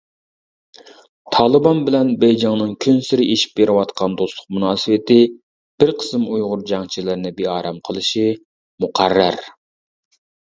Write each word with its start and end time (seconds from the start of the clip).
تالىبان 1.33 1.81
بىلەن 1.89 2.07
بېيجىڭنىڭ 2.21 2.71
كۈنسېرى 2.85 3.27
ئېشىپ 3.33 3.51
بېرىۋاتقان 3.59 4.15
دوستلۇق 4.21 4.47
مۇناسىۋىتى 4.57 5.17
بىر 5.83 5.91
قىسىم 6.01 6.25
ئۇيغۇر 6.31 6.65
جەڭچىلىرىنى 6.71 7.33
بىئارام 7.43 7.79
قىلىشى 7.91 8.25
مۇقەررەر. 8.87 9.39